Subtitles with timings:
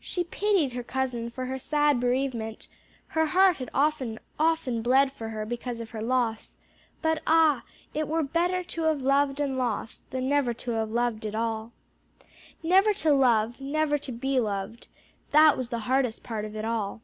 [0.00, 2.68] She pitied her cousin for her sad bereavement;
[3.08, 6.56] her heart had often, often bled for her because of her loss;
[7.02, 7.64] but ah!
[7.92, 11.72] it were "better to have loved and lost, than never to have loved at all."
[12.62, 14.88] Never to love, never to be loved,
[15.32, 17.02] that was the hardest part of it all.